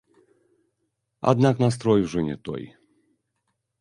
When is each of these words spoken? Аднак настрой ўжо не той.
Аднак 1.31 1.55
настрой 1.65 1.99
ўжо 2.07 2.19
не 2.31 2.37
той. 2.49 2.63